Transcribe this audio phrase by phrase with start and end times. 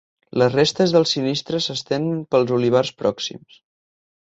[0.41, 3.63] Les restes del sinistre s’estenen pels olivars pròxims.